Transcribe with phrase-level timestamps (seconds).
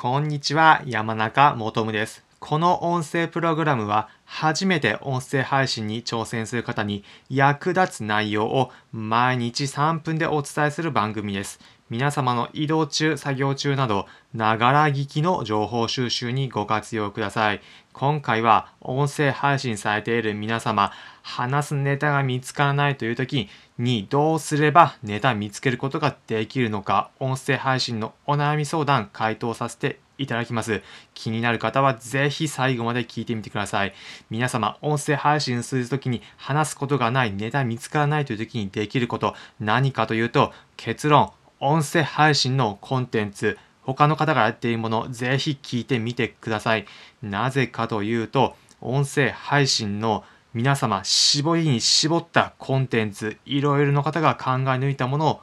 [0.00, 2.22] こんにちは、山中もとむです。
[2.38, 11.58] この音声プログラムは、初めて音声配信に挑戦する方に役立つ内容を毎日3分でお伝えする番組です。
[11.88, 17.62] 皆様の移動中、作業中など、ながら聞きの情報収集にご活用ください。
[17.94, 20.92] 今回は音声配信されている皆様、
[21.22, 23.48] 話すネタが見つからないという時
[23.78, 30.82] にどうすればネタ見つけることができるのか、音声配信のお悩み相談回答させていただきます。
[31.14, 33.94] 気になる方はぜひ最後まで聞いてみてください。
[34.30, 46.86] 皆様、音声配信するときに話すことがない、ネタ見つからないというときにできること、何かというと、結論、音声配信のコンテンツ、他の方がやっているもの、ぜひ聞いてみてください。
[47.22, 50.24] なぜかというと、音声配信の
[50.54, 55.40] 皆様、絞りに絞ったコンテンツ、いろいろな方が考え抜いたものを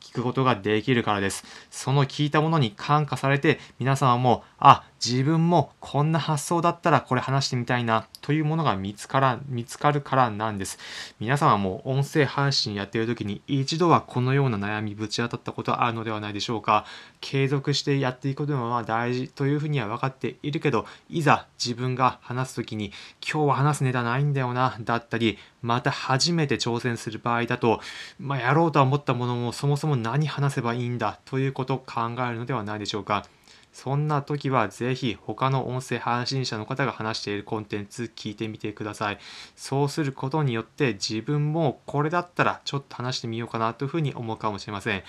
[0.00, 1.44] 聞くことができるからです。
[1.70, 10.78] その聞いたものに感化されて、皆様も、あ、自分もこんな発想だったらこれ話してみたいなというものが見つから見つかるからなんです。
[11.20, 16.84] 皆様も音声配信やっている時に一度はこのような悩みぶち当たったことはあるのではないでしょうか。
[17.20, 27.80] 継続してやっていくことは大事というふうには分かっているけど、いざ自分が話す時に今日は話すネタないんだよなだったり、また初めて挑戦する場合だと、
[28.18, 33.24] まあ、やろうとは思ったものもそもそもも何話せばいいんだということを考えるのではないでしょうか。
[33.72, 39.18] そんな時はぜひ他の音声配信者の方が話しているコンテンツ聞いてみてください。
[39.54, 45.02] そうすることによって自分もこれだったらちょっと話してみようかなというふうに思うかもしれません。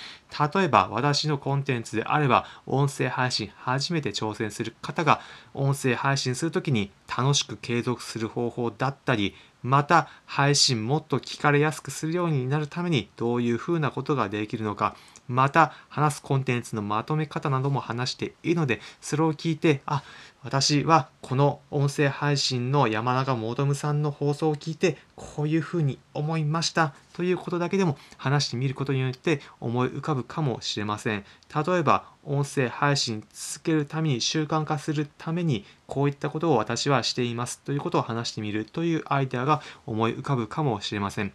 [0.53, 5.21] 例えば私のコンテンツであれば音声配信初めて挑戦する方が
[5.55, 14.95] 音声配信するときに楽しく継続する方法だったりまた配信もっと聞かれやすくするようになるためにどういうふうなことができるのか
[15.27, 20.03] また話すコンテンツのまとめ方なども話しているのでそれを聞いてあ
[20.41, 31.25] 私はこの音声配信の山中もとむさんの放送を聞いてこういうふうに思いましたということだけでも話してみることによって思い浮かぶかもしれません。
[31.53, 41.33] 例えば音声配信続けるために習慣化するためにこういったことを私はしていますということを話してみるというアイデアが思い浮かぶかもしれません。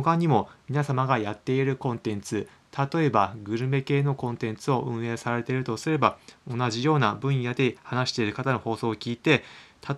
[0.00, 2.48] 他にも皆様がやっているコンテンツ
[2.94, 6.16] 例えばグルメ系のコンテンツを運営されているとすれば
[6.48, 9.44] 同じような分野で話している方の放送を聞いて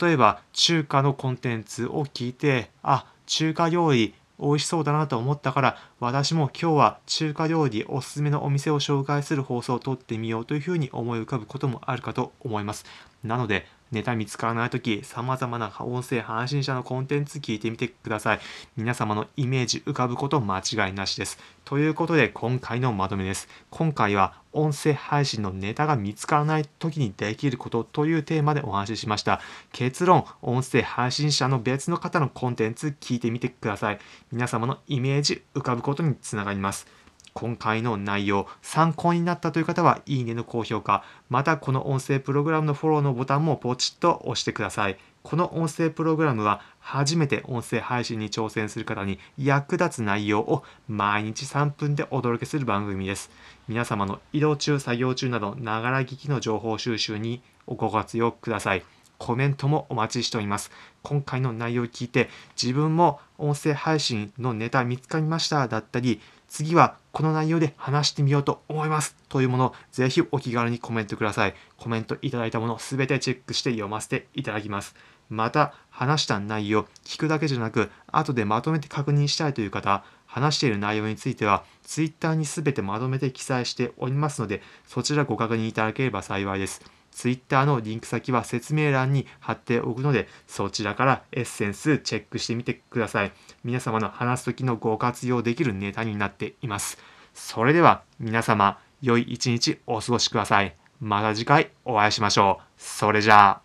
[0.00, 12.84] 例えば中華のコンテンツを聞いてあ中華料理美味しそうだなと思ったから私も今日は中華料理おすすめのお店を紹介する放送を撮ってみようというふうに思い浮かぶこともあるかと思います。
[13.22, 18.41] なのでネタ見つからないとき、様々な音声配信者のコンテンツ聞いてみてください。
[18.77, 21.38] 皆様のイメージ浮かぶこと間違いなしです。
[21.65, 23.49] ということで、今回のまとめです。
[23.71, 29.41] 今回は音声配信のネタが見つからない時にできることというテーマでお話ししました。
[29.72, 33.99] 結論、音声配信者の別の方のコンテンツ聞いてみてください。
[34.33, 37.03] 皆様のイメージ浮かぶことにつながります。
[37.34, 44.97] 今回の内容、参考になったという方は、いいねの高評価、またこの音声プログラムのフォローのボタンもポチッと押してください。
[45.25, 53.31] この音声プログラムは、初めて音声配信に挑戦する方に役立つ内容を毎日3分でお届けする番組です。
[53.66, 58.84] 皆様の移動中、作業中など、ながら聞きの情報収集にご活用ください。
[59.19, 60.70] コメントもお待ちしております。
[61.02, 62.28] 今回の内容を聞いて、
[62.60, 71.54] 自分も音声配信のネタ見つかりましただったり、次はこの内容で話してみようと思いますというものをぜひお気軽にコメントください。
[71.78, 74.94] コメントいただいたものすべてチェックして読ませていただきます。
[75.30, 86.94] また、話した内容、聞くだけじゃなく、後でまとめて確認したいという方、話している内容については、Twitter にすべてまとめて記載しておりますので、そちらご確認いただければ幸いです。
[87.14, 93.32] Twitter のリンク先は説明欄に貼っておくので、そちらからエッセンスチェックしてみてください。
[93.62, 96.98] 皆様の話す時のご活用できるネタになっています。
[97.32, 100.76] それでは皆様、良い一日お過ごしください。
[101.00, 102.65] また次回お会いしましょう。
[102.77, 103.64] それじゃあ。